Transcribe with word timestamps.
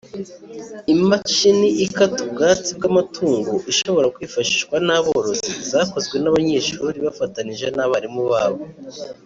imashini 0.93 1.67
ikata 1.85 2.19
ubwatsi 2.27 2.69
bw’amatungo 2.77 3.53
ishobora 3.71 4.07
kwifashishwa 4.15 4.75
n’aborozi 4.87 5.51
zakozwe 5.71 6.15
n’abanyeshuri 6.19 6.97
bafatanije 7.05 7.67
n’abarimu 7.77 8.21
babo 8.31 8.63